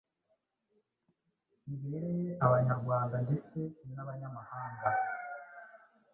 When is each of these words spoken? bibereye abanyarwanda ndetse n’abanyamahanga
bibereye 1.65 2.31
abanyarwanda 2.45 3.15
ndetse 3.25 3.59
n’abanyamahanga 3.93 4.87